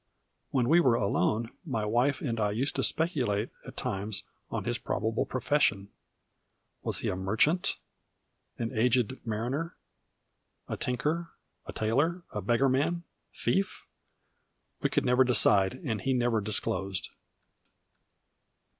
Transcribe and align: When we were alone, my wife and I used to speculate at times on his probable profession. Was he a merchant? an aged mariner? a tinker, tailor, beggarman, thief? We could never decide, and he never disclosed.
When 0.49 0.67
we 0.67 0.79
were 0.79 0.95
alone, 0.95 1.51
my 1.63 1.85
wife 1.85 2.21
and 2.21 2.39
I 2.39 2.49
used 2.49 2.75
to 2.77 2.83
speculate 2.83 3.49
at 3.67 3.77
times 3.77 4.23
on 4.49 4.63
his 4.63 4.79
probable 4.79 5.27
profession. 5.27 5.89
Was 6.81 7.01
he 7.05 7.09
a 7.09 7.15
merchant? 7.15 7.77
an 8.57 8.75
aged 8.75 9.19
mariner? 9.27 9.75
a 10.67 10.75
tinker, 10.75 11.29
tailor, 11.75 12.23
beggarman, 12.33 13.03
thief? 13.31 13.85
We 14.81 14.89
could 14.89 15.05
never 15.05 15.23
decide, 15.23 15.75
and 15.85 16.01
he 16.01 16.13
never 16.13 16.41
disclosed. 16.41 17.09